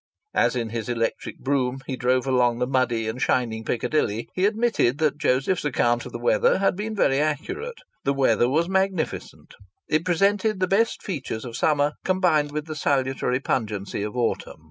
As 0.33 0.55
in 0.55 0.69
his 0.69 0.89
electric 0.89 1.37
brougham 1.37 1.81
he 1.85 1.95
drove 1.95 2.25
along 2.25 2.57
muddy 2.71 3.07
and 3.07 3.21
shining 3.21 3.63
Piccadilly, 3.63 4.29
he 4.33 4.47
admitted 4.47 4.97
that 4.97 5.19
Joseph's 5.19 5.63
account 5.63 6.07
of 6.07 6.11
the 6.11 6.17
weather 6.17 6.57
had 6.57 6.75
been 6.75 6.95
very 6.95 7.19
accurate. 7.19 7.77
The 8.03 8.15
weather 8.15 8.49
was 8.49 8.67
magnificent; 8.67 9.53
it 9.87 10.03
presented 10.03 10.59
the 10.59 10.65
best 10.67 11.03
features 11.03 11.45
of 11.45 11.55
summer 11.55 11.91
combined 12.03 12.51
with 12.51 12.65
the 12.65 12.75
salutary 12.75 13.39
pungency 13.39 14.01
of 14.01 14.17
autumn. 14.17 14.57